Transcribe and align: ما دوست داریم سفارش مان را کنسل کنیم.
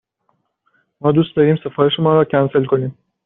ما 1.01 1.11
دوست 1.11 1.35
داریم 1.35 1.59
سفارش 1.63 1.99
مان 1.99 2.15
را 2.15 2.25
کنسل 2.25 2.65
کنیم. 2.65 2.97